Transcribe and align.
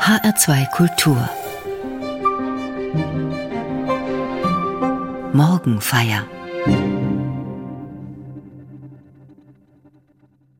HR2 0.00 0.70
Kultur 0.70 1.28
Morgenfeier 5.34 6.26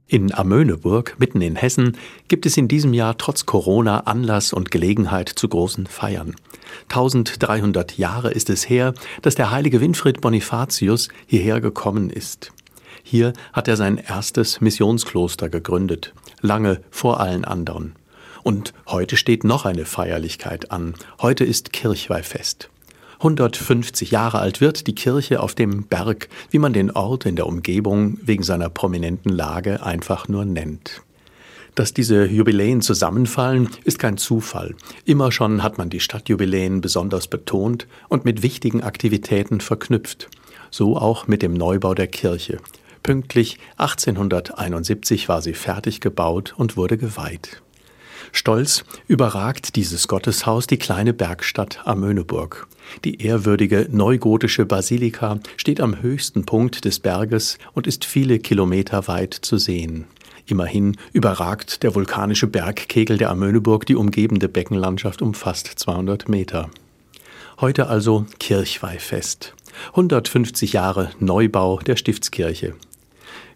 In 0.06 0.34
Amöneburg, 0.34 1.16
mitten 1.18 1.40
in 1.40 1.56
Hessen, 1.56 1.96
gibt 2.28 2.44
es 2.44 2.58
in 2.58 2.68
diesem 2.68 2.92
Jahr 2.92 3.16
trotz 3.16 3.46
Corona 3.46 4.00
Anlass 4.00 4.52
und 4.52 4.70
Gelegenheit 4.70 5.30
zu 5.30 5.48
großen 5.48 5.86
Feiern. 5.86 6.36
1300 6.90 7.96
Jahre 7.96 8.32
ist 8.32 8.50
es 8.50 8.68
her, 8.68 8.92
dass 9.22 9.36
der 9.36 9.50
heilige 9.50 9.80
Winfried 9.80 10.20
Bonifatius 10.20 11.08
hierher 11.26 11.62
gekommen 11.62 12.10
ist. 12.10 12.52
Hier 13.02 13.32
hat 13.54 13.68
er 13.68 13.76
sein 13.76 13.96
erstes 13.96 14.60
Missionskloster 14.60 15.48
gegründet, 15.48 16.12
lange 16.42 16.82
vor 16.90 17.20
allen 17.20 17.46
anderen. 17.46 17.94
Und 18.50 18.74
heute 18.88 19.16
steht 19.16 19.44
noch 19.44 19.64
eine 19.64 19.84
Feierlichkeit 19.84 20.72
an. 20.72 20.94
Heute 21.22 21.44
ist 21.44 21.72
Kirchweihfest. 21.72 22.68
150 23.18 24.10
Jahre 24.10 24.40
alt 24.40 24.60
wird 24.60 24.88
die 24.88 24.94
Kirche 24.96 25.38
auf 25.38 25.54
dem 25.54 25.84
Berg, 25.84 26.28
wie 26.50 26.58
man 26.58 26.72
den 26.72 26.90
Ort 26.90 27.26
in 27.26 27.36
der 27.36 27.46
Umgebung 27.46 28.18
wegen 28.22 28.42
seiner 28.42 28.68
prominenten 28.68 29.30
Lage 29.30 29.84
einfach 29.84 30.26
nur 30.26 30.44
nennt. 30.44 31.02
Dass 31.76 31.94
diese 31.94 32.24
Jubiläen 32.24 32.82
zusammenfallen, 32.82 33.68
ist 33.84 34.00
kein 34.00 34.16
Zufall. 34.16 34.74
Immer 35.04 35.30
schon 35.30 35.62
hat 35.62 35.78
man 35.78 35.88
die 35.88 36.00
Stadtjubiläen 36.00 36.80
besonders 36.80 37.28
betont 37.28 37.86
und 38.08 38.24
mit 38.24 38.42
wichtigen 38.42 38.82
Aktivitäten 38.82 39.60
verknüpft. 39.60 40.28
So 40.72 40.96
auch 40.96 41.28
mit 41.28 41.42
dem 41.42 41.54
Neubau 41.54 41.94
der 41.94 42.08
Kirche. 42.08 42.58
Pünktlich 43.04 43.58
1871 43.76 45.28
war 45.28 45.40
sie 45.40 45.54
fertig 45.54 46.00
gebaut 46.00 46.54
und 46.56 46.76
wurde 46.76 46.98
geweiht. 46.98 47.62
Stolz 48.32 48.84
überragt 49.08 49.76
dieses 49.76 50.08
Gotteshaus 50.08 50.66
die 50.66 50.78
kleine 50.78 51.12
Bergstadt 51.12 51.80
Amöneburg. 51.84 52.68
Die 53.04 53.22
ehrwürdige 53.22 53.88
neugotische 53.90 54.66
Basilika 54.66 55.40
steht 55.56 55.80
am 55.80 56.02
höchsten 56.02 56.44
Punkt 56.44 56.84
des 56.84 57.00
Berges 57.00 57.58
und 57.72 57.86
ist 57.86 58.04
viele 58.04 58.38
Kilometer 58.38 59.08
weit 59.08 59.34
zu 59.34 59.58
sehen. 59.58 60.06
Immerhin 60.46 60.96
überragt 61.12 61.82
der 61.82 61.94
vulkanische 61.94 62.46
Bergkegel 62.46 63.18
der 63.18 63.30
Amöneburg 63.30 63.86
die 63.86 63.94
umgebende 63.94 64.48
Beckenlandschaft 64.48 65.22
um 65.22 65.34
fast 65.34 65.66
200 65.66 66.28
Meter. 66.28 66.70
Heute 67.60 67.88
also 67.88 68.26
Kirchweihfest. 68.38 69.54
150 69.90 70.72
Jahre 70.72 71.10
Neubau 71.20 71.78
der 71.78 71.96
Stiftskirche. 71.96 72.74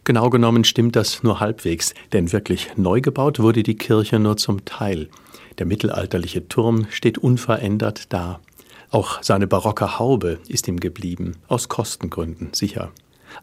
Genau 0.05 0.29
genommen 0.29 0.65
stimmt 0.65 0.97
das 0.97 1.23
nur 1.23 1.41
halbwegs, 1.41 1.95
denn 2.13 2.31
wirklich 2.31 2.77
neu 2.77 3.01
gebaut 3.01 3.41
wurde 3.41 3.63
die 3.63 3.77
Kirche 3.77 4.19
nur 4.19 4.37
zum 4.37 4.67
Teil. 4.67 5.09
Der 5.59 5.65
mittelalterliche 5.65 6.47
Turm 6.47 6.87
steht 6.91 7.17
unverändert 7.17 8.13
da. 8.13 8.41
Auch 8.91 9.23
seine 9.23 9.47
barocke 9.47 9.99
Haube 9.99 10.39
ist 10.47 10.69
ihm 10.69 10.79
geblieben, 10.79 11.37
aus 11.49 11.71
Kostengründen 11.71 12.53
sicher. 12.53 12.93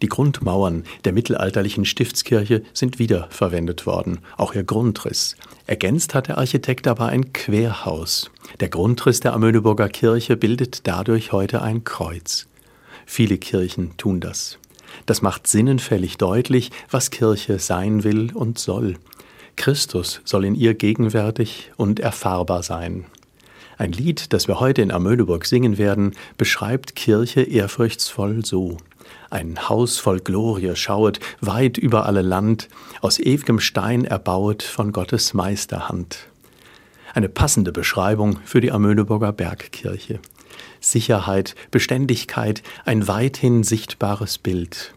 Die 0.03 0.07
Grundmauern 0.07 0.83
der 1.03 1.13
mittelalterlichen 1.13 1.83
Stiftskirche 1.83 2.61
sind 2.73 2.99
wiederverwendet 2.99 3.85
worden, 3.87 4.19
auch 4.37 4.53
ihr 4.53 4.63
Grundriss. 4.63 5.35
Ergänzt 5.65 6.13
hat 6.13 6.27
der 6.27 6.37
Architekt 6.37 6.87
aber 6.87 7.07
ein 7.07 7.33
Querhaus. 7.33 8.31
Der 8.59 8.69
Grundriss 8.69 9.19
der 9.19 9.33
Amöneburger 9.33 9.89
Kirche 9.89 10.37
bildet 10.37 10.87
dadurch 10.87 11.31
heute 11.31 11.61
ein 11.63 11.83
Kreuz. 11.83 12.47
Viele 13.05 13.37
Kirchen 13.39 13.97
tun 13.97 14.21
das. 14.21 14.60
Das 15.05 15.21
macht 15.21 15.47
sinnenfällig 15.47 16.17
deutlich, 16.17 16.71
was 16.89 17.11
Kirche 17.11 17.59
sein 17.59 18.03
will 18.03 18.31
und 18.33 18.59
soll. 18.59 18.95
Christus 19.55 20.21
soll 20.23 20.45
in 20.45 20.55
ihr 20.55 20.73
gegenwärtig 20.73 21.71
und 21.77 21.99
erfahrbar 21.99 22.63
sein. 22.63 23.05
Ein 23.77 23.91
Lied, 23.91 24.31
das 24.33 24.47
wir 24.47 24.59
heute 24.59 24.81
in 24.81 24.91
Amöneburg 24.91 25.45
singen 25.45 25.77
werden, 25.77 26.13
beschreibt 26.37 26.95
Kirche 26.95 27.41
ehrfurchtsvoll 27.41 28.45
so. 28.45 28.77
Ein 29.29 29.69
Haus 29.69 29.97
voll 29.97 30.19
Glorie 30.19 30.75
schauet, 30.75 31.19
weit 31.39 31.77
über 31.77 32.05
alle 32.05 32.21
Land, 32.21 32.67
aus 33.01 33.17
ewigem 33.17 33.59
Stein 33.59 34.05
erbauet 34.05 34.61
von 34.61 34.91
Gottes 34.91 35.33
Meisterhand. 35.33 36.27
Eine 37.13 37.29
passende 37.29 37.71
Beschreibung 37.71 38.39
für 38.45 38.61
die 38.61 38.71
Amöneburger 38.71 39.33
Bergkirche. 39.33 40.19
Sicherheit, 40.81 41.55
Beständigkeit, 41.69 42.63
ein 42.83 43.07
weithin 43.07 43.63
sichtbares 43.63 44.37
Bild. 44.37 44.93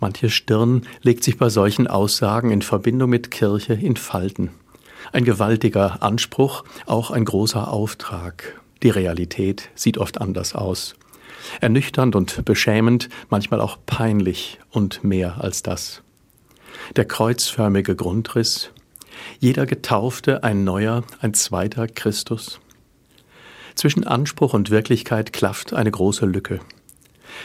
Manche 0.00 0.30
Stirn 0.30 0.82
legt 1.02 1.22
sich 1.22 1.38
bei 1.38 1.50
solchen 1.50 1.86
Aussagen 1.86 2.50
in 2.50 2.62
Verbindung 2.62 3.10
mit 3.10 3.30
Kirche 3.30 3.74
in 3.74 3.96
Falten. 3.96 4.50
Ein 5.12 5.24
gewaltiger 5.24 6.02
Anspruch, 6.02 6.64
auch 6.86 7.10
ein 7.10 7.24
großer 7.24 7.72
Auftrag. 7.72 8.60
Die 8.82 8.90
Realität 8.90 9.70
sieht 9.74 9.98
oft 9.98 10.20
anders 10.20 10.54
aus. 10.54 10.94
Ernüchternd 11.60 12.14
und 12.16 12.44
beschämend, 12.44 13.08
manchmal 13.28 13.60
auch 13.60 13.78
peinlich 13.86 14.58
und 14.70 15.04
mehr 15.04 15.40
als 15.40 15.62
das. 15.62 16.02
Der 16.96 17.04
kreuzförmige 17.04 17.96
Grundriss, 17.96 18.70
jeder 19.40 19.66
Getaufte 19.66 20.44
ein 20.44 20.64
neuer, 20.64 21.04
ein 21.20 21.34
zweiter 21.34 21.86
Christus. 21.86 22.60
Zwischen 23.78 24.04
Anspruch 24.04 24.54
und 24.54 24.70
Wirklichkeit 24.70 25.32
klafft 25.32 25.72
eine 25.72 25.92
große 25.92 26.26
Lücke. 26.26 26.58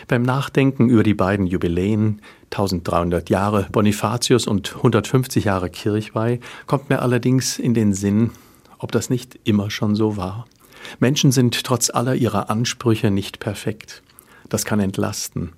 Beim 0.07 0.23
Nachdenken 0.23 0.89
über 0.89 1.03
die 1.03 1.13
beiden 1.13 1.45
Jubiläen, 1.45 2.23
1300 2.45 3.29
Jahre 3.29 3.67
Bonifatius 3.71 4.47
und 4.47 4.75
150 4.77 5.43
Jahre 5.43 5.69
Kirchweih, 5.69 6.39
kommt 6.65 6.89
mir 6.89 7.03
allerdings 7.03 7.59
in 7.59 7.75
den 7.75 7.93
Sinn, 7.93 8.31
ob 8.79 8.91
das 8.91 9.11
nicht 9.11 9.41
immer 9.43 9.69
schon 9.69 9.93
so 9.93 10.17
war. 10.17 10.47
Menschen 10.99 11.31
sind 11.31 11.63
trotz 11.63 11.91
aller 11.91 12.15
ihrer 12.15 12.49
Ansprüche 12.49 13.11
nicht 13.11 13.39
perfekt. 13.39 14.01
Das 14.49 14.65
kann 14.65 14.79
entlasten. 14.79 15.51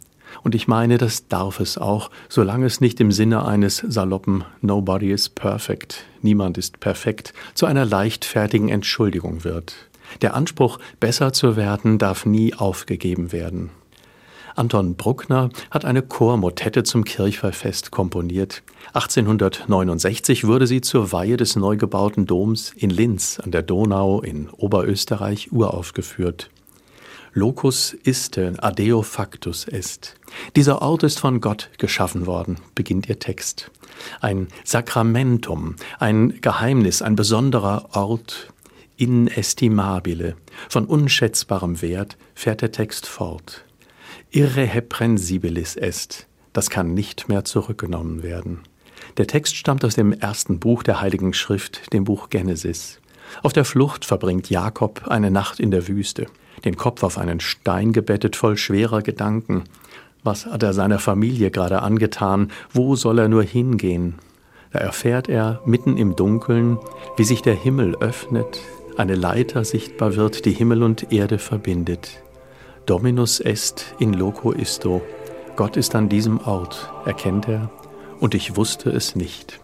Und 0.44 0.56
ich 0.56 0.68
meine, 0.68 0.98
das 0.98 1.30
darf 1.30 1.62
es 1.62 1.78
auch, 1.78 2.12
solange 2.28 2.66
es 2.66 2.82
nicht 2.82 3.00
im 3.00 3.14
Sinne 3.14 3.46
eines 3.46 3.78
saloppen 3.78 4.44
Nobody 4.60 5.10
is 5.14 5.30
perfect, 5.30 6.04
niemand 6.22 6.58
ist 6.58 6.82
perfekt, 6.82 7.34
zu 7.54 7.66
einer 7.66 7.86
leichtfertigen 7.86 8.68
Entschuldigung 8.68 9.46
wird. 9.46 9.88
Der 10.22 10.36
Anspruch, 10.36 10.80
besser 11.00 11.34
zu 11.34 11.56
werden, 11.56 11.98
darf 11.98 12.26
nie 12.26 12.54
aufgegeben 12.54 13.32
werden. 13.32 13.72
Anton 14.56 14.96
Bruckner 14.96 15.50
hat 15.70 15.84
eine 15.84 16.02
Chormotette 16.02 16.84
zum 16.84 17.04
Kirchweihfest 17.04 17.92
komponiert. 17.92 18.64
1869 18.94 20.48
wurde 20.48 20.66
sie 20.66 20.80
zur 20.80 21.12
Weihe 21.12 21.36
des 21.36 21.58
neu 21.58 21.76
gebauten 21.76 22.26
Doms 22.26 22.72
in 22.72 22.90
Linz 22.90 23.40
an 23.44 23.52
der 23.52 23.64
Donau 23.64 24.22
in 24.22 24.50
Oberösterreich 24.50 25.52
uraufgeführt. 25.52 26.50
Locus 27.34 27.94
iste, 28.06 28.54
adeo 28.60 29.02
factus 29.02 29.68
est. 29.68 30.16
Dieser 30.56 30.82
Ort 30.82 31.04
ist 31.04 31.20
von 31.20 31.42
Gott 31.42 31.70
geschaffen 31.78 32.26
worden, 32.26 32.56
beginnt 32.76 33.10
ihr 33.10 33.20
Text. 33.20 33.72
Ein 34.22 34.48
Sakramentum, 34.64 35.76
ein 36.00 36.40
Geheimnis, 36.40 37.02
ein 37.02 37.18
besonderer 37.18 37.90
Ort, 37.92 38.54
inestimabile, 38.98 40.36
von 40.70 40.86
unschätzbarem 40.86 41.82
Wert, 41.82 42.18
fährt 42.34 42.62
der 42.62 42.72
Text 42.72 43.08
fort. 43.08 43.66
Irreprensibilis 44.32 45.76
est, 45.76 46.28
das 46.54 46.70
kann 46.70 46.94
nicht 46.94 47.30
mehr 47.30 47.46
zurückgenommen 47.46 48.24
werden. 48.24 48.60
Der 49.18 49.28
Text 49.28 49.56
stammt 49.56 49.86
aus 49.86 49.96
dem 49.96 50.14
ersten 50.14 50.60
Buch 50.60 50.84
der 50.84 51.02
Heiligen 51.02 51.34
Schrift, 51.34 51.94
dem 51.94 52.04
Buch 52.04 52.30
Genesis. 52.30 53.00
Auf 53.44 53.54
der 53.54 53.66
Flucht 53.66 54.06
verbringt 54.06 54.50
Jakob 54.50 55.08
eine 55.08 55.32
Nacht 55.32 55.60
in 55.60 55.72
der 55.72 55.88
Wüste, 55.88 56.28
den 56.64 56.78
Kopf 56.78 57.04
auf 57.04 57.18
einen 57.18 57.40
Stein 57.40 57.94
gebettet 57.94 58.36
voll 58.36 58.58
schwerer 58.58 59.02
Gedanken. 59.02 59.64
Was 60.24 60.46
hat 60.46 60.64
er 60.64 60.74
seiner 60.74 61.00
Familie 61.00 61.52
gerade 61.52 61.82
angetan? 61.82 62.52
Wo 62.72 62.96
soll 62.96 63.20
er 63.20 63.28
nur 63.28 63.44
hingehen? 63.44 64.16
Da 64.72 64.80
erfährt 64.80 65.30
er 65.30 65.62
mitten 65.66 65.98
im 65.98 66.16
Dunkeln, 66.16 66.78
wie 67.18 67.24
sich 67.24 67.42
der 67.42 67.56
Himmel 67.56 67.96
öffnet, 67.98 68.60
eine 68.98 69.16
Leiter 69.16 69.64
sichtbar 69.64 70.16
wird, 70.16 70.46
die 70.46 70.52
Himmel 70.52 70.84
und 70.84 71.12
Erde 71.12 71.38
verbindet. 71.38 72.22
Dominus 72.86 73.40
est 73.40 73.96
in 74.00 74.14
loco 74.14 74.52
isto. 74.52 75.02
Gott 75.56 75.78
ist 75.78 75.96
an 75.96 76.10
diesem 76.10 76.40
Ort, 76.40 76.92
erkennt 77.06 77.48
er, 77.48 77.72
und 78.20 78.36
ich 78.36 78.56
wusste 78.56 78.90
es 78.90 79.16
nicht. 79.16 79.60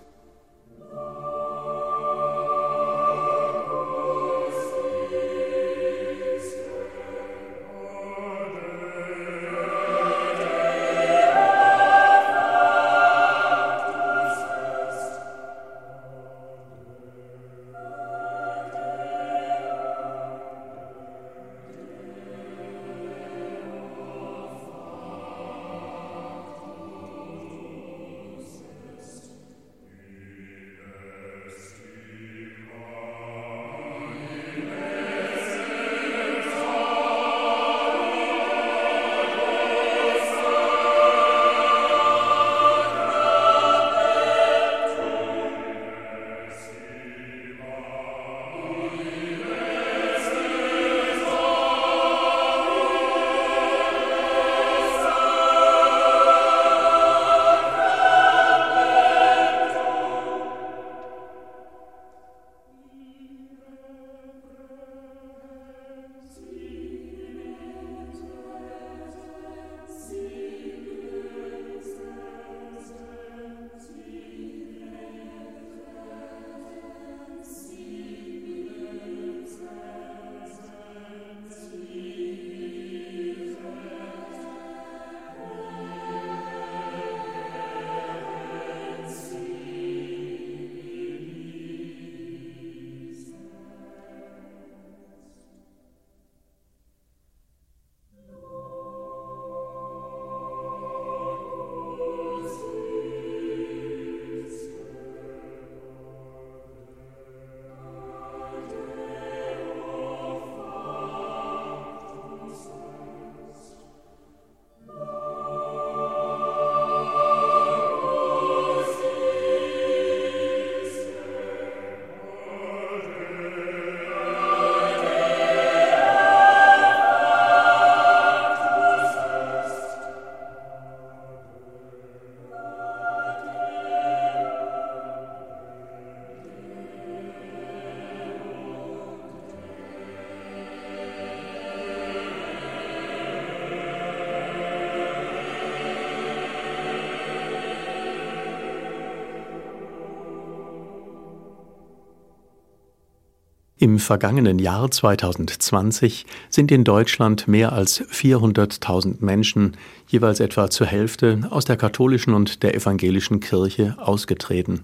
Im 153.82 153.98
vergangenen 153.98 154.60
Jahr 154.60 154.92
2020 154.92 156.28
sind 156.52 156.72
in 156.72 156.84
Deutschland 156.84 157.48
mehr 157.48 157.74
als 157.74 158.04
400.000 158.12 159.16
Menschen, 159.22 159.76
jeweils 160.08 160.40
etwa 160.40 160.70
zur 160.70 160.86
Hälfte, 160.86 161.48
aus 161.50 161.66
der 161.66 161.78
katholischen 161.78 162.36
und 162.36 162.62
der 162.62 162.76
evangelischen 162.76 163.40
Kirche 163.40 163.96
ausgetreten. 163.98 164.82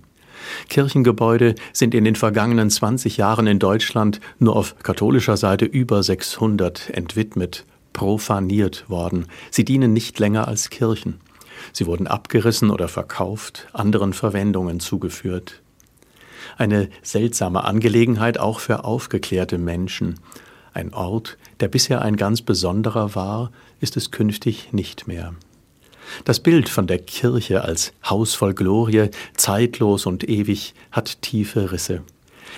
Kirchengebäude 0.69 1.53
sind 1.73 1.93
in 1.93 2.05
den 2.05 2.15
vergangenen 2.15 2.71
20 2.71 3.17
Jahren 3.17 3.45
in 3.45 3.59
Deutschland 3.59 4.19
nur 4.39 4.55
auf 4.55 4.75
katholischer 4.79 5.37
Seite 5.37 5.65
über 5.65 6.01
600 6.01 6.89
entwidmet, 6.89 7.65
profaniert 7.93 8.89
worden. 8.89 9.27
Sie 9.51 9.63
dienen 9.63 9.93
nicht 9.93 10.17
länger 10.17 10.47
als 10.47 10.71
Kirchen. 10.71 11.19
Sie 11.71 11.85
wurden 11.85 12.07
abgerissen 12.07 12.71
oder 12.71 12.87
verkauft, 12.87 13.67
anderen 13.73 14.13
Verwendungen 14.13 14.79
zugeführt. 14.79 15.61
Eine 16.57 16.89
seltsame 17.03 17.63
Angelegenheit 17.63 18.39
auch 18.39 18.59
für 18.59 18.83
aufgeklärte 18.83 19.57
Menschen. 19.57 20.19
Ein 20.73 20.93
Ort, 20.93 21.37
der 21.59 21.67
bisher 21.67 22.01
ein 22.01 22.17
ganz 22.17 22.41
besonderer 22.41 23.15
war, 23.15 23.51
ist 23.79 23.95
es 23.95 24.11
künftig 24.11 24.73
nicht 24.73 25.07
mehr. 25.07 25.33
Das 26.25 26.39
Bild 26.39 26.69
von 26.69 26.87
der 26.87 26.99
Kirche 26.99 27.63
als 27.63 27.93
Haus 28.03 28.33
voll 28.33 28.53
Glorie, 28.53 29.09
zeitlos 29.35 30.05
und 30.05 30.27
ewig, 30.27 30.73
hat 30.91 31.21
tiefe 31.21 31.71
Risse. 31.71 32.01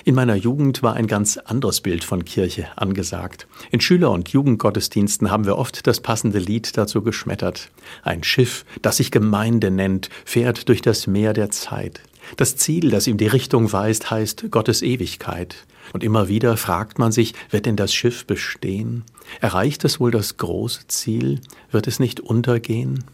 In 0.04 0.14
meiner 0.14 0.36
Jugend 0.36 0.82
war 0.82 0.94
ein 0.94 1.06
ganz 1.06 1.36
anderes 1.36 1.80
Bild 1.80 2.04
von 2.04 2.24
Kirche 2.24 2.68
angesagt. 2.76 3.46
In 3.70 3.80
Schüler- 3.80 4.12
und 4.12 4.30
Jugendgottesdiensten 4.30 5.30
haben 5.30 5.44
wir 5.44 5.58
oft 5.58 5.86
das 5.86 6.00
passende 6.00 6.38
Lied 6.38 6.76
dazu 6.78 7.02
geschmettert. 7.02 7.70
Ein 8.02 8.22
Schiff, 8.22 8.64
das 8.82 8.96
sich 8.96 9.10
Gemeinde 9.10 9.70
nennt, 9.70 10.08
fährt 10.24 10.68
durch 10.68 10.80
das 10.80 11.06
Meer 11.06 11.32
der 11.32 11.50
Zeit. 11.50 12.00
Das 12.36 12.56
Ziel, 12.56 12.90
das 12.90 13.06
ihm 13.06 13.16
die 13.16 13.26
Richtung 13.26 13.72
weist, 13.72 14.10
heißt 14.10 14.50
Gottes 14.50 14.82
Ewigkeit. 14.82 15.66
Und 15.92 16.04
immer 16.04 16.28
wieder 16.28 16.56
fragt 16.56 16.98
man 16.98 17.12
sich, 17.12 17.34
wird 17.50 17.66
denn 17.66 17.76
das 17.76 17.92
Schiff 17.92 18.26
bestehen? 18.26 19.04
Erreicht 19.40 19.84
es 19.84 20.00
wohl 20.00 20.10
das 20.10 20.36
große 20.36 20.86
Ziel? 20.88 21.40
Wird 21.70 21.86
es 21.86 21.98
nicht 21.98 22.20
untergehen? 22.20 23.04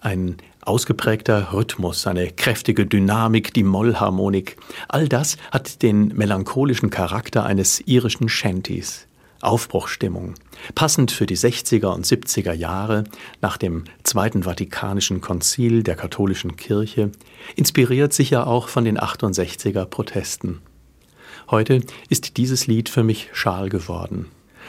Ein 0.00 0.36
ausgeprägter 0.62 1.52
Rhythmus, 1.52 2.06
eine 2.06 2.30
kräftige 2.30 2.86
Dynamik, 2.86 3.52
die 3.52 3.64
Mollharmonik, 3.64 4.56
all 4.88 5.08
das 5.08 5.36
hat 5.50 5.82
den 5.82 6.08
melancholischen 6.08 6.90
Charakter 6.90 7.44
eines 7.44 7.80
irischen 7.86 8.28
Shanties. 8.28 9.06
Aufbruchstimmung. 9.40 10.34
Passend 10.74 11.10
für 11.10 11.26
die 11.26 11.36
60er 11.36 11.94
und 11.94 12.06
70er 12.06 12.52
Jahre 12.52 13.04
nach 13.40 13.56
dem 13.56 13.84
Zweiten 14.02 14.42
Vatikanischen 14.42 15.20
Konzil 15.20 15.82
der 15.82 15.96
katholischen 15.96 16.56
Kirche, 16.56 17.10
inspiriert 17.56 18.12
sicher 18.12 18.46
auch 18.46 18.68
von 18.68 18.84
den 18.84 18.98
68er 18.98 19.86
Protesten. 19.86 20.60
Heute 21.50 21.80
ist 22.08 22.36
dieses 22.36 22.66
Lied 22.66 22.88
für 22.88 23.02
mich 23.02 23.30
schal 23.32 23.68
geworden. 23.68 24.26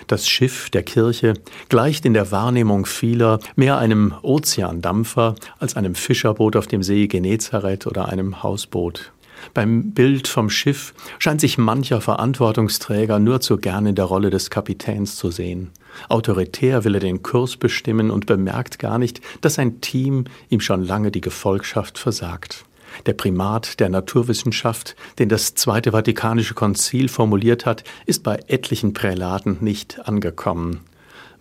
Das 0.08 0.28
Schiff 0.28 0.70
der 0.70 0.84
Kirche 0.84 1.34
gleicht 1.70 2.06
in 2.06 2.14
der 2.14 2.32
Wahrnehmung 2.32 2.86
vieler 2.86 3.40
mehr 3.56 3.78
einem 3.78 4.14
Ozeandampfer 4.24 5.36
als 5.60 5.76
einem 5.76 5.96
Fischerboot 5.96 6.56
auf 6.56 6.68
dem 6.68 6.82
See 6.82 7.08
Genezareth 7.08 7.88
oder 7.88 8.08
einem 8.10 8.42
Hausboot. 8.42 9.12
Beim 9.54 9.92
Bild 9.92 10.28
vom 10.28 10.50
Schiff 10.50 10.94
scheint 11.20 11.42
sich 11.42 11.58
mancher 11.58 12.02
Verantwortungsträger 12.02 13.20
nur 13.20 13.42
zu 13.42 13.58
gern 13.58 13.86
in 13.86 13.96
der 13.96 14.06
Rolle 14.06 14.30
des 14.30 14.50
Kapitäns 14.50 15.16
zu 15.16 15.32
sehen. 15.32 15.72
Autoritär 16.10 16.84
will 16.84 16.96
er 16.96 17.02
den 17.02 17.24
Kurs 17.24 17.58
bestimmen 17.58 18.12
und 18.12 18.26
bemerkt 18.26 18.80
gar 18.80 18.98
nicht, 18.98 19.22
dass 19.42 19.56
sein 19.56 19.82
Team 19.82 20.26
ihm 20.50 20.62
schon 20.62 20.84
lange 20.84 21.12
die 21.12 21.22
Gefolgschaft 21.22 21.98
versagt. 21.98 22.66
Der 23.06 23.14
Primat 23.14 23.80
der 23.80 23.90
Naturwissenschaft, 23.90 24.96
den 25.18 25.30
das 25.30 25.56
Zweite 25.56 25.92
Vatikanische 25.92 26.54
Konzil 26.54 27.08
formuliert 27.08 27.66
hat, 27.66 27.84
ist 28.06 28.24
bei 28.24 28.40
etlichen 28.48 28.94
Prälaten 28.94 29.58
nicht 29.62 30.08
angekommen. 30.08 30.82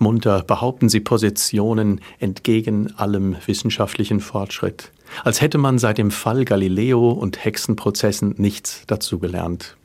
Munter 0.01 0.43
behaupten 0.43 0.89
sie 0.89 1.01
Positionen 1.01 2.01
entgegen 2.19 2.93
allem 2.97 3.37
wissenschaftlichen 3.47 4.21
Fortschritt, 4.21 4.91
als 5.25 5.41
hätte 5.41 5.59
man 5.59 5.79
seit 5.79 5.99
dem 5.99 6.11
Fall 6.11 6.45
Galileo 6.45 7.11
und 7.11 7.45
Hexenprozessen 7.45 8.35
nichts 8.39 8.85
dazugelernt. 8.87 9.77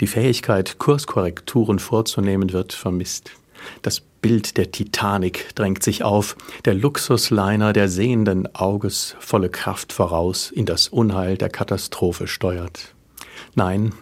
Die 0.00 0.06
Fähigkeit, 0.06 0.78
Kurskorrekturen 0.78 1.78
vorzunehmen, 1.78 2.52
wird 2.52 2.72
vermisst. 2.72 3.32
Das 3.82 4.00
Bild 4.00 4.56
der 4.56 4.70
Titanic 4.70 5.54
drängt 5.54 5.82
sich 5.82 6.02
auf, 6.02 6.36
der 6.64 6.74
Luxusliner 6.74 7.72
der 7.72 7.88
sehenden 7.88 8.54
Auges 8.54 9.16
volle 9.18 9.50
Kraft 9.50 9.92
voraus 9.92 10.50
in 10.50 10.66
das 10.66 10.88
Unheil 10.88 11.36
der 11.36 11.50
Katastrophe 11.50 12.26
steuert. 12.26 12.94
Nein, 13.54 13.92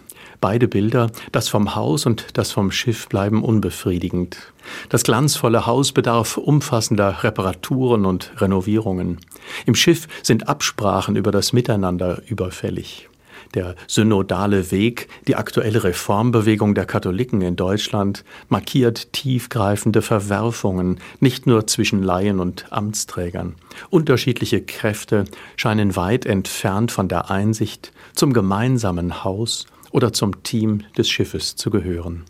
Beide 0.43 0.67
Bilder, 0.67 1.13
das 1.31 1.49
vom 1.49 1.77
Haus 1.77 2.05
und 2.05 2.37
das 2.37 2.51
vom 2.51 2.73
Schiff, 2.73 3.09
bleiben 3.09 3.45
unbefriedigend. 3.45 4.53
Das 4.89 5.05
glanzvolle 5.05 5.67
Haus 5.67 5.93
bedarf 5.93 6.37
umfassender 6.37 7.23
Reparaturen 7.23 8.05
und 8.05 8.33
Renovierungen. 8.39 9.19
Im 9.67 9.77
Schiff 9.77 10.09
sind 10.25 10.49
Absprachen 10.49 11.15
über 11.15 11.31
das 11.31 11.53
Miteinander 11.53 12.23
überfällig. 12.27 13.09
Der 13.55 13.77
synodale 13.87 14.73
Weg, 14.73 15.09
die 15.29 15.37
aktuelle 15.37 15.85
Reformbewegung 15.85 16.75
der 16.75 16.87
Katholiken 16.87 17.41
in 17.43 17.55
Deutschland, 17.55 18.25
markiert 18.49 19.13
tiefgreifende 19.13 20.03
Verwerfungen, 20.03 20.99
nicht 21.21 21.47
nur 21.47 21.69
zwischen 21.69 22.03
Laien 22.03 22.41
und 22.41 22.67
Amtsträgern. 22.73 23.55
Unterschiedliche 23.91 24.61
Kräfte 24.61 25.25
scheinen 25.55 25.95
weit 25.95 26.27
entfernt 26.27 26.91
von 26.91 27.07
der 27.07 27.31
Einsicht 27.31 27.93
zum 28.13 28.33
gemeinsamen 28.33 29.23
Haus 29.23 29.67
oder 29.93 30.13
zum 30.13 30.43
Team 30.43 30.83
des 30.97 31.09
Schiffes 31.09 31.57
zu 31.57 31.71
gehören. 31.71 32.25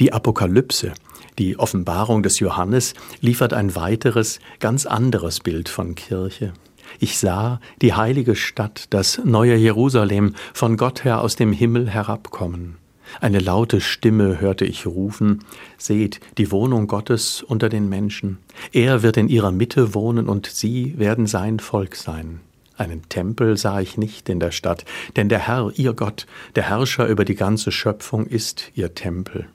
Die 0.00 0.12
Apokalypse, 0.12 0.92
die 1.38 1.58
Offenbarung 1.58 2.22
des 2.22 2.38
Johannes, 2.38 2.94
liefert 3.20 3.52
ein 3.52 3.74
weiteres, 3.74 4.38
ganz 4.60 4.86
anderes 4.86 5.40
Bild 5.40 5.68
von 5.68 5.94
Kirche. 5.94 6.52
Ich 7.00 7.18
sah 7.18 7.60
die 7.82 7.94
heilige 7.94 8.34
Stadt, 8.36 8.86
das 8.90 9.20
neue 9.24 9.56
Jerusalem, 9.56 10.34
von 10.54 10.76
Gott 10.76 11.04
her 11.04 11.20
aus 11.20 11.36
dem 11.36 11.52
Himmel 11.52 11.88
herabkommen. 11.88 12.76
Eine 13.20 13.38
laute 13.38 13.80
Stimme 13.80 14.40
hörte 14.40 14.64
ich 14.64 14.86
rufen, 14.86 15.44
Seht 15.78 16.20
die 16.36 16.50
Wohnung 16.50 16.86
Gottes 16.86 17.42
unter 17.42 17.68
den 17.68 17.88
Menschen. 17.88 18.38
Er 18.72 19.02
wird 19.02 19.16
in 19.16 19.28
ihrer 19.28 19.52
Mitte 19.52 19.94
wohnen 19.94 20.28
und 20.28 20.46
sie 20.46 20.98
werden 20.98 21.26
sein 21.26 21.58
Volk 21.58 21.96
sein. 21.96 22.40
Einen 22.78 23.08
Tempel 23.08 23.56
sah 23.56 23.80
ich 23.80 23.98
nicht 23.98 24.28
in 24.28 24.38
der 24.38 24.52
Stadt, 24.52 24.84
denn 25.16 25.28
der 25.28 25.40
Herr, 25.40 25.72
ihr 25.74 25.94
Gott, 25.94 26.26
der 26.54 26.68
Herrscher 26.68 27.08
über 27.08 27.24
die 27.24 27.34
ganze 27.34 27.72
Schöpfung, 27.72 28.24
ist 28.24 28.70
ihr 28.74 28.94
Tempel. 28.94 29.48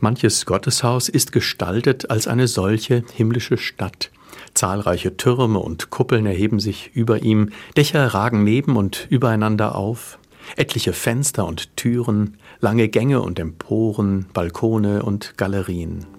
Manches 0.00 0.46
Gotteshaus 0.46 1.10
ist 1.10 1.32
gestaltet 1.32 2.10
als 2.10 2.26
eine 2.26 2.48
solche 2.48 3.04
himmlische 3.12 3.58
Stadt. 3.58 4.10
Zahlreiche 4.54 5.18
Türme 5.18 5.58
und 5.58 5.90
Kuppeln 5.90 6.24
erheben 6.24 6.60
sich 6.60 6.92
über 6.94 7.22
ihm, 7.22 7.50
Dächer 7.76 8.06
ragen 8.06 8.42
neben 8.42 8.76
und 8.76 9.06
übereinander 9.10 9.74
auf, 9.74 10.18
etliche 10.56 10.94
Fenster 10.94 11.46
und 11.46 11.76
Türen, 11.76 12.38
lange 12.60 12.88
Gänge 12.88 13.20
und 13.20 13.38
Emporen, 13.38 14.26
Balkone 14.32 15.02
und 15.02 15.36
Galerien. 15.36 16.17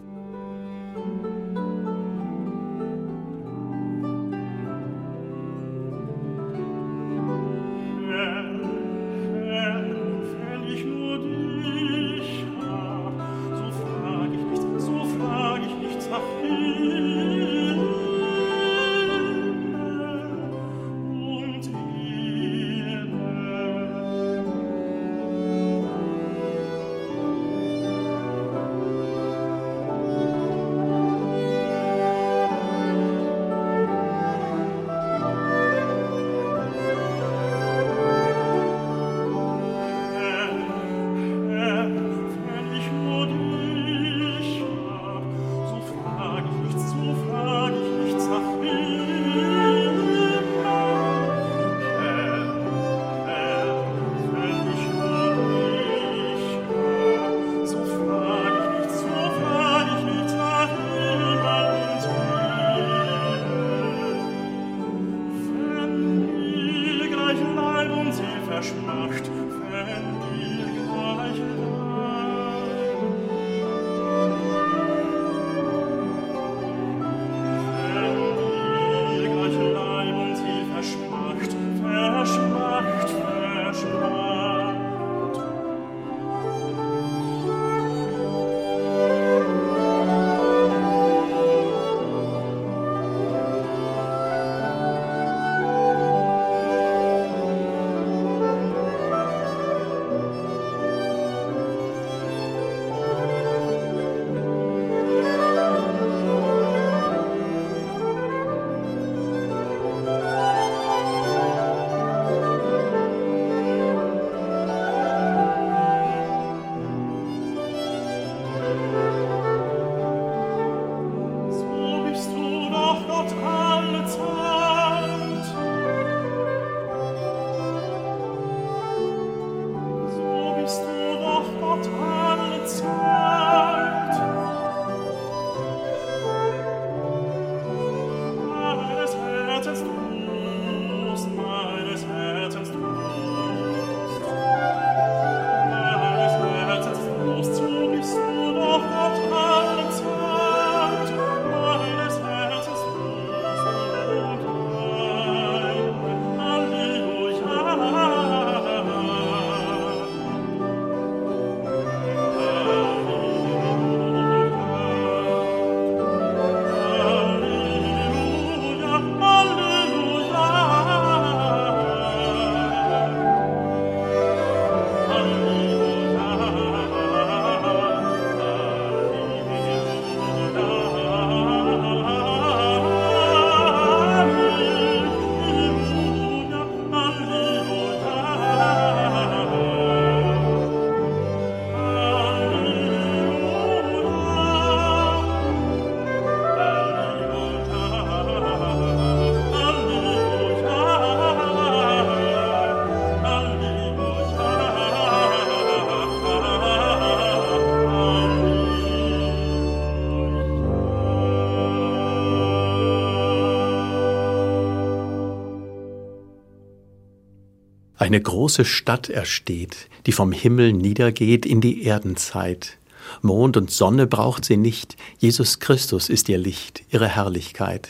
Eine 218.10 218.22
große 218.22 218.66
Stadt 218.66 219.08
ersteht, 219.12 219.88
die 220.08 220.14
vom 220.14 220.32
Himmel 220.32 220.74
niedergeht 220.74 221.46
in 221.46 221.62
die 221.62 221.84
Erdenzeit. 221.84 222.80
Mond 223.22 223.56
und 223.56 223.70
Sonne 223.70 224.08
braucht 224.08 224.46
sie 224.46 224.58
nicht, 224.58 224.98
Jesus 225.20 225.60
Christus 225.60 226.10
ist 226.10 226.28
ihr 226.28 226.40
Licht, 226.40 226.82
ihre 226.90 227.08
Herrlichkeit. 227.08 227.88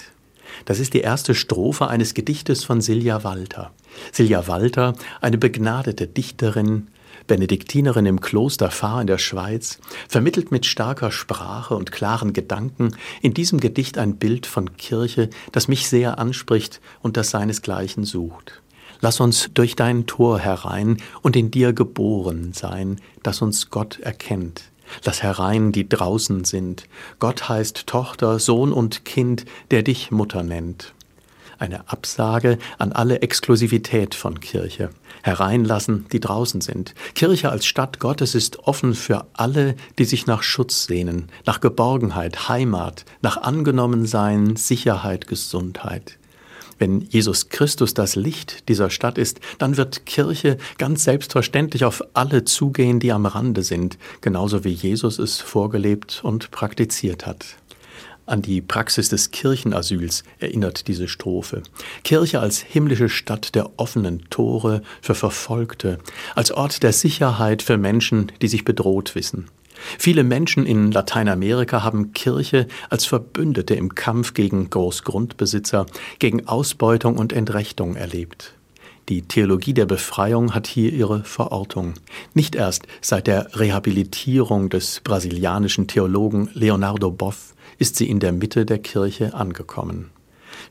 Das 0.65 0.79
ist 0.79 0.93
die 0.93 0.99
erste 0.99 1.35
Strophe 1.35 1.87
eines 1.87 2.15
Gedichtes 2.15 2.65
von 2.65 2.81
Silja 2.81 3.23
Walter. 3.23 3.71
Silja 4.11 4.45
Walter, 4.49 4.93
eine 5.21 5.37
begnadete 5.37 6.05
Dichterin, 6.05 6.89
Benediktinerin 7.27 8.05
im 8.05 8.19
Kloster 8.19 8.71
Fahr 8.71 8.99
in 8.99 9.07
der 9.07 9.19
Schweiz, 9.19 9.79
vermittelt 10.09 10.51
mit 10.51 10.65
starker 10.65 11.11
Sprache 11.11 11.75
und 11.75 11.93
klaren 11.93 12.33
Gedanken 12.33 12.93
in 13.21 13.33
diesem 13.33 13.61
Gedicht 13.61 13.97
ein 13.97 14.17
Bild 14.17 14.47
von 14.47 14.75
Kirche, 14.75 15.29
das 15.53 15.69
mich 15.69 15.87
sehr 15.87 16.19
anspricht 16.19 16.81
und 17.01 17.15
das 17.15 17.29
seinesgleichen 17.29 18.03
sucht. 18.03 18.61
Lass 19.01 19.19
uns 19.19 19.49
durch 19.53 19.75
dein 19.75 20.07
Tor 20.07 20.39
herein 20.39 20.97
und 21.21 21.35
in 21.35 21.51
dir 21.51 21.71
geboren 21.71 22.51
sein, 22.53 22.99
dass 23.23 23.41
uns 23.41 23.69
Gott 23.69 23.99
erkennt. 23.99 24.63
Lass 25.05 25.23
herein, 25.23 25.71
die 25.71 25.87
draußen 25.87 26.43
sind. 26.43 26.85
Gott 27.19 27.47
heißt 27.47 27.87
Tochter, 27.87 28.39
Sohn 28.39 28.73
und 28.73 29.05
Kind, 29.05 29.45
der 29.71 29.83
dich 29.83 30.11
Mutter 30.11 30.43
nennt. 30.43 30.93
Eine 31.59 31.89
Absage 31.89 32.57
an 32.77 32.93
alle 32.93 33.21
Exklusivität 33.21 34.15
von 34.15 34.39
Kirche. 34.39 34.89
Hereinlassen, 35.23 36.05
die 36.11 36.19
draußen 36.19 36.61
sind. 36.61 36.95
Kirche 37.15 37.49
als 37.49 37.65
Stadt 37.65 37.99
Gottes 37.99 38.33
ist 38.35 38.59
offen 38.59 38.95
für 38.95 39.27
alle, 39.33 39.75
die 39.97 40.05
sich 40.05 40.25
nach 40.25 40.41
Schutz 40.41 40.85
sehnen, 40.85 41.27
nach 41.45 41.59
Geborgenheit, 41.59 42.47
Heimat, 42.47 43.05
nach 43.21 43.37
Angenommensein, 43.37 44.55
Sicherheit, 44.55 45.27
Gesundheit. 45.27 46.18
Wenn 46.79 47.01
Jesus 47.01 47.49
Christus 47.49 47.93
das 47.93 48.15
Licht 48.15 48.69
dieser 48.69 48.89
Stadt 48.89 49.17
ist, 49.17 49.41
dann 49.57 49.75
wird 49.75 50.05
Kirche 50.05 50.57
ganz 50.77 51.03
selbstverständlich 51.03 51.83
auf 51.83 52.01
alle 52.13 52.45
zugehen, 52.45 53.01
die 53.01 53.11
am 53.11 53.25
Rande 53.25 53.63
sind, 53.63 53.97
genauso 54.21 54.63
wie 54.63 54.69
Jesus 54.69 55.19
es 55.19 55.39
vorgelebt 55.39 56.21
und 56.23 56.51
praktiziert 56.51 57.27
hat. 57.27 57.57
An 58.25 58.41
die 58.41 58.61
Praxis 58.61 59.09
des 59.09 59.31
Kirchenasyls 59.31 60.23
erinnert 60.39 60.87
diese 60.87 61.07
Strophe. 61.07 61.63
Kirche 62.03 62.39
als 62.39 62.59
himmlische 62.59 63.09
Stadt 63.09 63.55
der 63.55 63.71
offenen 63.77 64.29
Tore 64.29 64.83
für 65.01 65.15
Verfolgte, 65.15 65.97
als 66.35 66.51
Ort 66.51 66.83
der 66.83 66.93
Sicherheit 66.93 67.63
für 67.63 67.77
Menschen, 67.77 68.31
die 68.41 68.47
sich 68.47 68.63
bedroht 68.63 69.15
wissen. 69.15 69.47
Viele 69.97 70.23
Menschen 70.23 70.65
in 70.65 70.91
Lateinamerika 70.91 71.83
haben 71.83 72.13
Kirche 72.13 72.67
als 72.89 73.05
Verbündete 73.05 73.75
im 73.75 73.95
Kampf 73.95 74.33
gegen 74.33 74.69
Großgrundbesitzer, 74.69 75.85
gegen 76.19 76.47
Ausbeutung 76.47 77.17
und 77.17 77.33
Entrechtung 77.33 77.95
erlebt. 77.95 78.53
Die 79.09 79.23
Theologie 79.23 79.73
der 79.73 79.87
Befreiung 79.87 80.53
hat 80.53 80.67
hier 80.67 80.93
ihre 80.93 81.23
Verortung. 81.23 81.95
Nicht 82.35 82.53
erst 82.53 82.85
seit 83.01 83.25
der 83.25 83.59
Rehabilitierung 83.59 84.69
des 84.69 84.99
brasilianischen 84.99 85.87
Theologen 85.87 86.49
Leonardo 86.53 87.09
Boff 87.09 87.55
ist 87.79 87.95
sie 87.95 88.07
in 88.07 88.19
der 88.19 88.33
Mitte 88.33 88.67
der 88.67 88.77
Kirche 88.77 89.33
angekommen. 89.33 90.11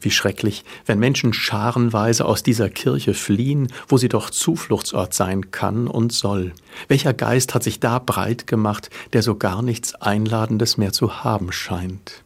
Wie 0.00 0.10
schrecklich, 0.10 0.64
wenn 0.86 0.98
Menschen 0.98 1.32
scharenweise 1.32 2.24
aus 2.24 2.42
dieser 2.42 2.68
Kirche 2.68 3.14
fliehen, 3.14 3.68
wo 3.88 3.96
sie 3.96 4.08
doch 4.08 4.30
Zufluchtsort 4.30 5.14
sein 5.14 5.50
kann 5.50 5.88
und 5.88 6.12
soll. 6.12 6.52
Welcher 6.88 7.14
Geist 7.14 7.54
hat 7.54 7.62
sich 7.62 7.80
da 7.80 7.98
breit 7.98 8.46
gemacht, 8.46 8.90
der 9.12 9.22
so 9.22 9.34
gar 9.34 9.62
nichts 9.62 9.94
Einladendes 9.94 10.76
mehr 10.76 10.92
zu 10.92 11.24
haben 11.24 11.52
scheint? 11.52 12.22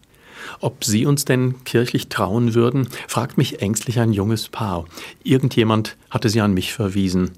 Ob 0.60 0.84
Sie 0.84 1.06
uns 1.06 1.24
denn 1.24 1.64
kirchlich 1.64 2.08
trauen 2.08 2.54
würden, 2.54 2.88
fragt 3.08 3.38
mich 3.38 3.62
ängstlich 3.62 3.98
ein 4.00 4.12
junges 4.12 4.48
Paar. 4.48 4.84
Irgendjemand 5.22 5.96
hatte 6.10 6.28
sie 6.28 6.40
an 6.40 6.54
mich 6.54 6.72
verwiesen. 6.72 7.32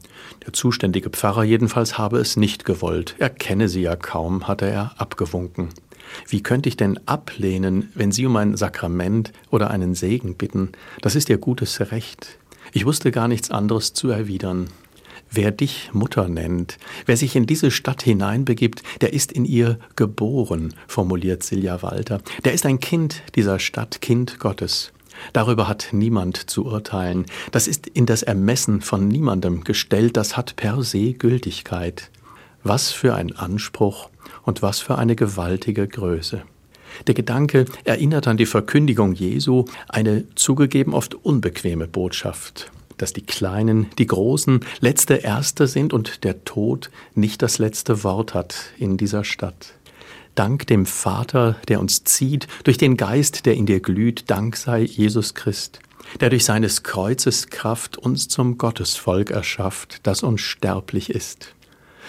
Der 0.44 0.52
zuständige 0.52 1.10
Pfarrer 1.10 1.44
jedenfalls 1.44 1.98
habe 1.98 2.18
es 2.18 2.36
nicht 2.36 2.64
gewollt. 2.64 3.14
Er 3.18 3.30
kenne 3.30 3.68
sie 3.68 3.82
ja 3.82 3.96
kaum, 3.96 4.48
hatte 4.48 4.66
er 4.66 4.92
abgewunken. 4.98 5.70
Wie 6.28 6.42
könnte 6.42 6.68
ich 6.68 6.76
denn 6.76 6.98
ablehnen, 7.06 7.90
wenn 7.94 8.12
Sie 8.12 8.26
um 8.26 8.36
ein 8.36 8.56
Sakrament 8.56 9.32
oder 9.50 9.70
einen 9.70 9.94
Segen 9.94 10.36
bitten? 10.36 10.72
Das 11.00 11.14
ist 11.14 11.28
Ihr 11.28 11.38
gutes 11.38 11.80
Recht. 11.92 12.38
Ich 12.72 12.86
wusste 12.86 13.10
gar 13.10 13.28
nichts 13.28 13.50
anderes 13.50 13.92
zu 13.92 14.08
erwidern. 14.10 14.68
Wer 15.30 15.50
dich 15.50 15.90
Mutter 15.92 16.28
nennt, 16.28 16.78
wer 17.06 17.16
sich 17.16 17.34
in 17.34 17.46
diese 17.46 17.70
Stadt 17.70 18.02
hineinbegibt, 18.02 18.82
der 19.00 19.12
ist 19.12 19.32
in 19.32 19.44
ihr 19.44 19.80
geboren, 19.96 20.74
formuliert 20.86 21.42
Silja 21.42 21.82
Walter. 21.82 22.20
Der 22.44 22.52
ist 22.52 22.66
ein 22.66 22.78
Kind 22.78 23.22
dieser 23.34 23.58
Stadt, 23.58 24.00
Kind 24.00 24.38
Gottes. 24.38 24.92
Darüber 25.32 25.68
hat 25.68 25.88
niemand 25.92 26.50
zu 26.50 26.64
urteilen. 26.66 27.26
Das 27.50 27.66
ist 27.66 27.86
in 27.86 28.06
das 28.06 28.22
Ermessen 28.22 28.80
von 28.80 29.08
niemandem 29.08 29.64
gestellt, 29.64 30.16
das 30.16 30.36
hat 30.36 30.56
per 30.56 30.82
se 30.82 31.14
Gültigkeit. 31.14 32.10
Was 32.62 32.92
für 32.92 33.14
ein 33.14 33.34
Anspruch 33.34 34.10
und 34.44 34.62
was 34.62 34.80
für 34.80 34.98
eine 34.98 35.16
gewaltige 35.16 35.86
Größe. 35.86 36.42
Der 37.06 37.14
Gedanke 37.14 37.64
erinnert 37.84 38.28
an 38.28 38.36
die 38.36 38.46
Verkündigung 38.46 39.12
Jesu, 39.12 39.64
eine 39.88 40.24
zugegeben 40.34 40.94
oft 40.94 41.14
unbequeme 41.14 41.88
Botschaft, 41.88 42.70
dass 42.96 43.12
die 43.12 43.26
Kleinen, 43.26 43.88
die 43.98 44.06
Großen 44.06 44.60
letzte 44.80 45.14
Erste 45.14 45.66
sind 45.66 45.92
und 45.92 46.24
der 46.24 46.44
Tod 46.44 46.90
nicht 47.14 47.42
das 47.42 47.58
letzte 47.58 48.04
Wort 48.04 48.34
hat 48.34 48.54
in 48.78 48.96
dieser 48.96 49.24
Stadt. 49.24 49.74
Dank 50.34 50.66
dem 50.66 50.84
Vater, 50.84 51.56
der 51.68 51.80
uns 51.80 52.02
zieht, 52.04 52.48
durch 52.64 52.76
den 52.76 52.96
Geist, 52.96 53.46
der 53.46 53.54
in 53.54 53.66
dir 53.66 53.80
glüht, 53.80 54.30
Dank 54.30 54.56
sei 54.56 54.82
Jesus 54.82 55.34
Christ, 55.34 55.78
der 56.20 56.30
durch 56.30 56.44
seines 56.44 56.82
Kreuzes 56.82 57.48
Kraft 57.48 57.96
uns 57.96 58.28
zum 58.28 58.58
Gottesvolk 58.58 59.30
erschafft, 59.30 60.00
das 60.02 60.22
unsterblich 60.22 61.10
ist. 61.10 61.54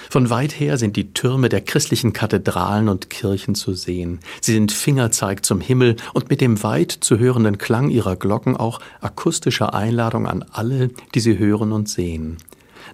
Von 0.10 0.30
weit 0.30 0.60
her 0.60 0.78
sind 0.78 0.96
die 0.96 1.14
Türme 1.14 1.50
der 1.50 1.62
christlichen 1.62 2.14
Kathedralen 2.14 2.90
und 2.90 3.10
Kirchen 3.10 3.56
zu 3.56 3.74
sehen. 3.74 4.20
Sie 4.42 4.54
sind 4.54 4.72
Fingerzeig 4.72 5.46
zum 5.46 5.62
Himmel 5.62 5.96
und 6.14 6.30
mit 6.30 6.42
dem 6.42 6.62
weit 6.64 6.92
zu 6.92 7.20
hörenden 7.20 7.58
Klang 7.58 7.90
ihrer 7.90 8.16
Glocken 8.16 8.58
auch 8.58 8.80
akustische 9.02 9.74
Einladung 9.74 10.28
an 10.28 10.44
alle, 10.52 10.90
die 11.14 11.20
sie 11.20 11.38
hören 11.38 11.72
und 11.72 11.90
sehen. 11.90 12.38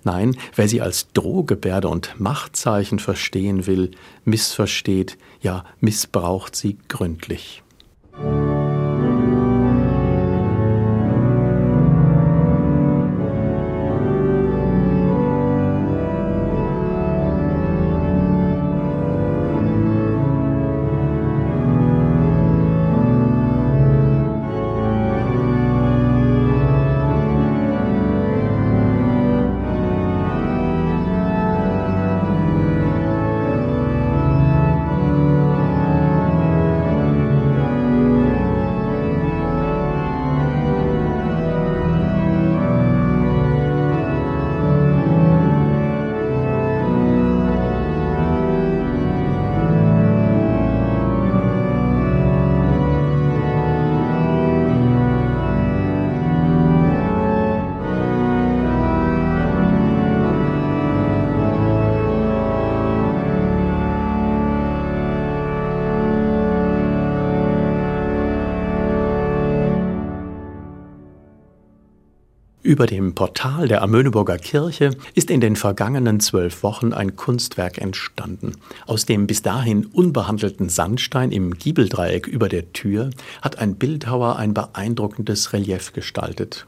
Nein, 0.04 0.36
wer 0.56 0.68
sie 0.68 0.82
als 0.82 1.12
Drohgebärde 1.14 1.88
und 1.88 2.20
Machtzeichen 2.20 3.00
verstehen 3.00 3.68
will, 3.68 3.92
missversteht, 4.26 5.18
ja 5.42 5.66
missbraucht 5.80 6.56
sie 6.56 6.78
gründlich. 6.88 7.62
Über 72.64 72.86
dem 72.86 73.16
Portal 73.16 73.68
der 73.68 73.82
Amöneburger 73.82 74.38
Kirche 74.38 74.92
ist 75.16 75.32
in 75.32 75.42
den 75.42 75.56
vergangenen 75.56 76.20
zwölf 76.20 76.62
Wochen 76.62 76.94
ein 76.94 77.16
Kunstwerk 77.16 77.80
entstanden. 77.80 78.52
Aus 78.86 79.08
dem 79.08 79.26
bis 79.26 79.42
dahin 79.42 79.88
unbehandelten 79.88 80.70
Sandstein 80.70 81.32
im 81.32 81.56
Giebeldreieck 81.56 82.28
über 82.28 82.50
der 82.50 82.72
Tür 82.72 83.10
hat 83.42 83.58
ein 83.58 83.78
Bildhauer 83.78 84.36
ein 84.36 84.54
beeindruckendes 84.54 85.54
Relief 85.54 85.92
gestaltet. 85.94 86.68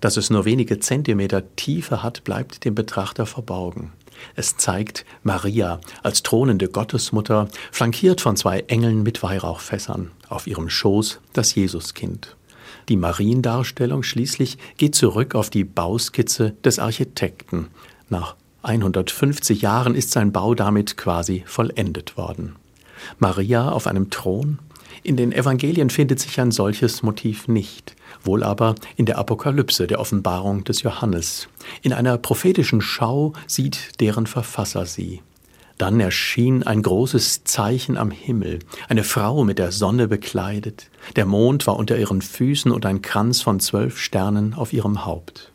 Dass 0.00 0.16
es 0.16 0.30
nur 0.30 0.46
wenige 0.46 0.80
Zentimeter 0.80 1.42
Tiefe 1.56 2.02
hat, 2.02 2.24
bleibt 2.24 2.64
dem 2.64 2.74
Betrachter 2.74 3.26
verborgen. 3.26 3.92
Es 4.36 4.56
zeigt 4.56 5.04
Maria 5.24 5.78
als 6.02 6.22
thronende 6.22 6.68
Gottesmutter, 6.68 7.48
flankiert 7.70 8.22
von 8.22 8.36
zwei 8.36 8.60
Engeln 8.60 9.02
mit 9.02 9.22
Weihrauchfässern, 9.22 10.10
auf 10.26 10.46
ihrem 10.46 10.70
Schoß 10.70 11.20
das 11.34 11.54
Jesuskind. 11.54 12.34
Die 12.88 12.96
Mariendarstellung 12.96 14.02
schließlich 14.02 14.58
geht 14.76 14.94
zurück 14.94 15.34
auf 15.34 15.50
die 15.50 15.64
Bauskizze 15.64 16.54
des 16.64 16.78
Architekten. 16.78 17.68
Nach 18.08 18.36
150 18.62 19.62
Jahren 19.62 19.94
ist 19.94 20.10
sein 20.10 20.32
Bau 20.32 20.54
damit 20.54 20.96
quasi 20.96 21.42
vollendet 21.46 22.16
worden. 22.16 22.56
Maria 23.18 23.70
auf 23.70 23.86
einem 23.86 24.10
Thron? 24.10 24.58
In 25.02 25.16
den 25.16 25.32
Evangelien 25.32 25.90
findet 25.90 26.20
sich 26.20 26.40
ein 26.40 26.50
solches 26.50 27.02
Motiv 27.02 27.48
nicht, 27.48 27.94
wohl 28.22 28.42
aber 28.42 28.74
in 28.96 29.04
der 29.04 29.18
Apokalypse 29.18 29.86
der 29.86 30.00
Offenbarung 30.00 30.64
des 30.64 30.82
Johannes. 30.82 31.48
In 31.82 31.92
einer 31.92 32.16
prophetischen 32.16 32.80
Schau 32.80 33.34
sieht 33.46 34.00
deren 34.00 34.26
Verfasser 34.26 34.86
sie. 34.86 35.20
Dann 35.78 35.98
erschien 35.98 36.62
ein 36.62 36.82
großes 36.82 37.44
Zeichen 37.44 37.96
am 37.96 38.10
Himmel, 38.10 38.60
eine 38.88 39.02
Frau 39.02 39.44
mit 39.44 39.58
der 39.58 39.72
Sonne 39.72 40.06
bekleidet, 40.06 40.88
der 41.16 41.26
Mond 41.26 41.66
war 41.66 41.76
unter 41.76 41.98
ihren 41.98 42.22
Füßen 42.22 42.70
und 42.70 42.86
ein 42.86 43.02
Kranz 43.02 43.42
von 43.42 43.58
zwölf 43.58 43.98
Sternen 43.98 44.54
auf 44.54 44.72
ihrem 44.72 45.04
Haupt. 45.04 45.52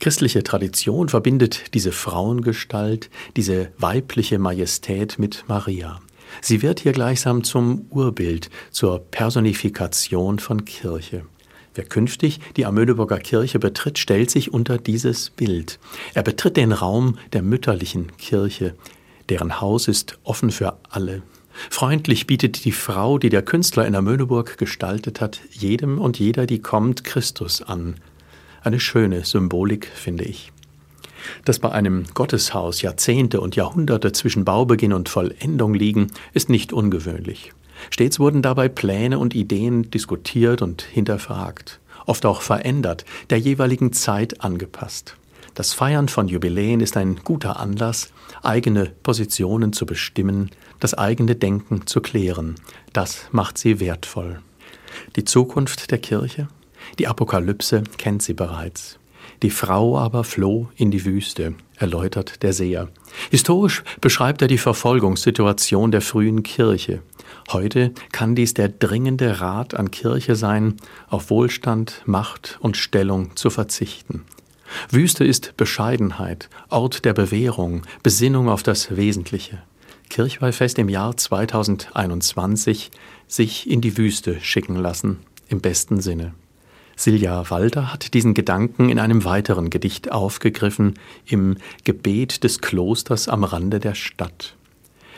Christliche 0.00 0.42
Tradition 0.42 1.08
verbindet 1.08 1.72
diese 1.72 1.92
Frauengestalt, 1.92 3.08
diese 3.36 3.72
weibliche 3.78 4.38
Majestät 4.38 5.18
mit 5.18 5.44
Maria. 5.48 6.00
Sie 6.42 6.62
wird 6.62 6.80
hier 6.80 6.92
gleichsam 6.92 7.44
zum 7.44 7.86
Urbild, 7.90 8.50
zur 8.70 8.98
Personifikation 8.98 10.40
von 10.40 10.64
Kirche. 10.64 11.24
Wer 11.74 11.84
künftig 11.84 12.40
die 12.56 12.66
Amöneburger 12.66 13.18
Kirche 13.18 13.58
betritt, 13.58 13.98
stellt 13.98 14.30
sich 14.30 14.52
unter 14.52 14.78
dieses 14.78 15.30
Bild. 15.30 15.78
Er 16.12 16.22
betritt 16.22 16.56
den 16.56 16.72
Raum 16.72 17.18
der 17.32 17.42
mütterlichen 17.42 18.16
Kirche. 18.16 18.74
Deren 19.28 19.60
Haus 19.60 19.88
ist 19.88 20.18
offen 20.22 20.50
für 20.50 20.76
alle. 20.90 21.22
Freundlich 21.70 22.26
bietet 22.26 22.64
die 22.64 22.72
Frau, 22.72 23.18
die 23.18 23.30
der 23.30 23.42
Künstler 23.42 23.86
in 23.86 23.94
Amöneburg 23.94 24.58
gestaltet 24.58 25.20
hat, 25.20 25.40
jedem 25.50 26.00
und 26.00 26.18
jeder, 26.18 26.46
die 26.46 26.60
kommt, 26.60 27.04
Christus 27.04 27.62
an. 27.62 27.96
Eine 28.62 28.80
schöne 28.80 29.24
Symbolik, 29.24 29.86
finde 29.86 30.24
ich. 30.24 30.52
Dass 31.44 31.58
bei 31.58 31.70
einem 31.70 32.04
Gotteshaus 32.12 32.82
Jahrzehnte 32.82 33.40
und 33.40 33.56
Jahrhunderte 33.56 34.12
zwischen 34.12 34.44
Baubeginn 34.44 34.92
und 34.92 35.08
Vollendung 35.08 35.74
liegen, 35.74 36.08
ist 36.32 36.50
nicht 36.50 36.72
ungewöhnlich. 36.72 37.52
Stets 37.90 38.18
wurden 38.18 38.42
dabei 38.42 38.68
Pläne 38.68 39.18
und 39.18 39.34
Ideen 39.34 39.90
diskutiert 39.90 40.60
und 40.60 40.82
hinterfragt, 40.82 41.80
oft 42.06 42.26
auch 42.26 42.42
verändert, 42.42 43.04
der 43.30 43.38
jeweiligen 43.38 43.92
Zeit 43.92 44.42
angepasst. 44.42 45.16
Das 45.54 45.72
Feiern 45.72 46.08
von 46.08 46.26
Jubiläen 46.26 46.80
ist 46.80 46.96
ein 46.96 47.20
guter 47.22 47.60
Anlass, 47.60 48.12
eigene 48.42 48.86
Positionen 49.04 49.72
zu 49.72 49.86
bestimmen, 49.86 50.50
das 50.80 50.94
eigene 50.94 51.36
Denken 51.36 51.86
zu 51.86 52.00
klären. 52.00 52.56
Das 52.92 53.28
macht 53.30 53.56
sie 53.56 53.78
wertvoll. 53.78 54.40
Die 55.14 55.24
Zukunft 55.24 55.92
der 55.92 55.98
Kirche? 55.98 56.48
Die 56.98 57.06
Apokalypse 57.06 57.84
kennt 57.98 58.22
sie 58.22 58.34
bereits. 58.34 58.98
Die 59.42 59.50
Frau 59.50 59.96
aber 59.96 60.24
floh 60.24 60.68
in 60.76 60.90
die 60.90 61.04
Wüste, 61.04 61.54
erläutert 61.76 62.42
der 62.42 62.52
Seher. 62.52 62.88
Historisch 63.30 63.84
beschreibt 64.00 64.42
er 64.42 64.48
die 64.48 64.58
Verfolgungssituation 64.58 65.92
der 65.92 66.00
frühen 66.00 66.42
Kirche. 66.42 67.02
Heute 67.52 67.92
kann 68.10 68.34
dies 68.34 68.54
der 68.54 68.68
dringende 68.68 69.40
Rat 69.40 69.74
an 69.74 69.90
Kirche 69.92 70.34
sein, 70.34 70.76
auf 71.08 71.30
Wohlstand, 71.30 72.02
Macht 72.06 72.58
und 72.60 72.76
Stellung 72.76 73.36
zu 73.36 73.50
verzichten. 73.50 74.24
Wüste 74.90 75.24
ist 75.24 75.56
Bescheidenheit, 75.56 76.48
Ort 76.68 77.04
der 77.04 77.12
Bewährung, 77.12 77.82
Besinnung 78.02 78.48
auf 78.48 78.62
das 78.62 78.96
Wesentliche. 78.96 79.62
Kirchweihfest 80.10 80.78
im 80.78 80.88
Jahr 80.88 81.16
2021 81.16 82.90
sich 83.26 83.70
in 83.70 83.80
die 83.80 83.96
Wüste 83.96 84.40
schicken 84.40 84.76
lassen, 84.76 85.18
im 85.48 85.60
besten 85.60 86.00
Sinne. 86.00 86.34
Silja 86.96 87.50
Walter 87.50 87.92
hat 87.92 88.14
diesen 88.14 88.34
Gedanken 88.34 88.88
in 88.88 88.98
einem 88.98 89.24
weiteren 89.24 89.70
Gedicht 89.70 90.12
aufgegriffen, 90.12 90.94
im 91.26 91.56
Gebet 91.82 92.44
des 92.44 92.60
Klosters 92.60 93.28
am 93.28 93.42
Rande 93.42 93.80
der 93.80 93.94
Stadt. 93.94 94.56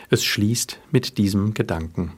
Es 0.09 0.23
schließt 0.23 0.79
mit 0.91 1.17
diesem 1.17 1.53
Gedanken. 1.53 2.13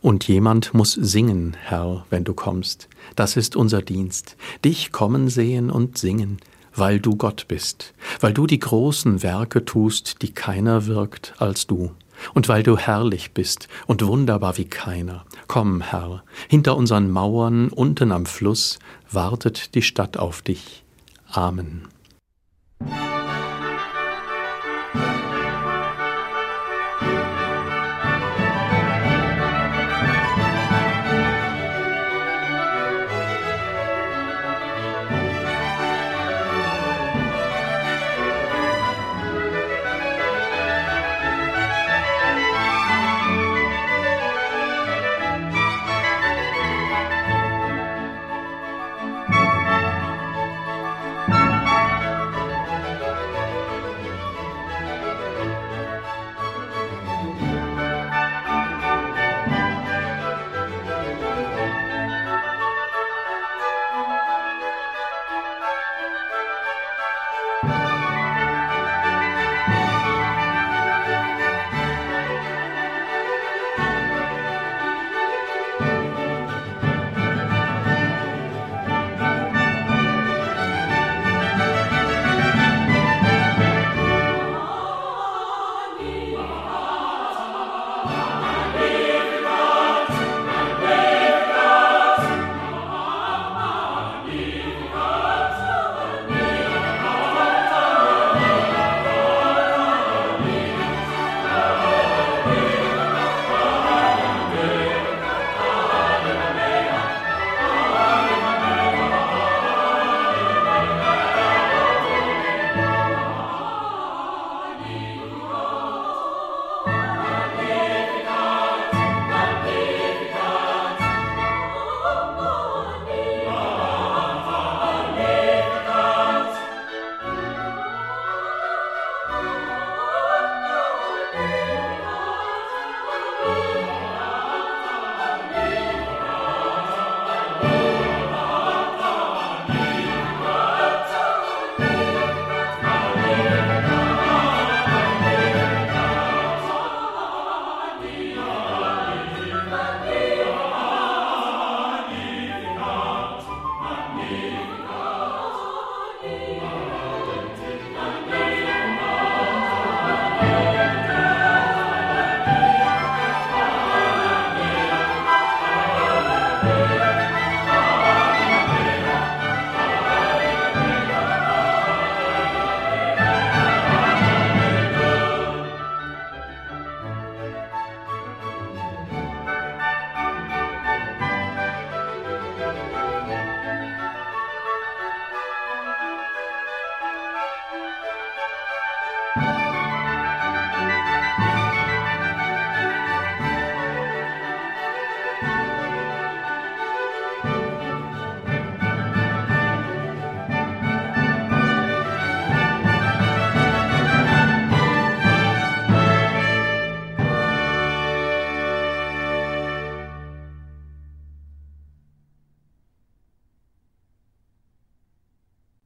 Und 0.00 0.26
jemand 0.28 0.74
muss 0.74 0.92
singen, 0.92 1.56
Herr, 1.60 2.06
wenn 2.10 2.24
du 2.24 2.34
kommst. 2.34 2.88
Das 3.16 3.36
ist 3.36 3.56
unser 3.56 3.82
Dienst. 3.82 4.36
Dich 4.64 4.92
kommen 4.92 5.28
sehen 5.28 5.70
und 5.70 5.98
singen, 5.98 6.38
weil 6.74 7.00
du 7.00 7.16
Gott 7.16 7.46
bist, 7.48 7.94
weil 8.20 8.32
du 8.32 8.46
die 8.46 8.60
großen 8.60 9.22
Werke 9.22 9.64
tust, 9.64 10.22
die 10.22 10.32
keiner 10.32 10.86
wirkt 10.86 11.34
als 11.38 11.66
du 11.66 11.90
und 12.34 12.48
weil 12.48 12.62
du 12.62 12.76
herrlich 12.78 13.32
bist 13.32 13.68
und 13.86 14.04
wunderbar 14.06 14.56
wie 14.58 14.64
keiner. 14.64 15.24
Komm, 15.48 15.80
Herr, 15.80 16.22
hinter 16.48 16.76
unseren 16.76 17.10
Mauern 17.10 17.68
unten 17.68 18.12
am 18.12 18.26
Fluss 18.26 18.78
wartet 19.10 19.74
die 19.74 19.82
Stadt 19.82 20.16
auf 20.16 20.42
dich. 20.42 20.84
Amen. 21.26 21.88